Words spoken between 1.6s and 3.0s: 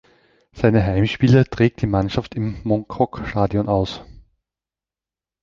die Mannschaft im Mong